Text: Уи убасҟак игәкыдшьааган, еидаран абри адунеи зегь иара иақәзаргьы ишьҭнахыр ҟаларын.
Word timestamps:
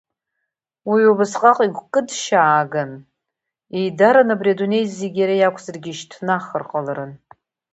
Уи 0.89 1.01
убасҟак 1.11 1.57
игәкыдшьааган, 1.65 2.91
еидаран 3.77 4.29
абри 4.33 4.53
адунеи 4.53 4.85
зегь 4.97 5.17
иара 5.21 5.35
иақәзаргьы 5.37 5.89
ишьҭнахыр 5.93 6.63
ҟаларын. 6.69 7.11